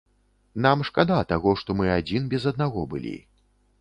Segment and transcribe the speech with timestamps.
[0.65, 3.15] Нам шкада таго, што мы адзін без аднаго былі.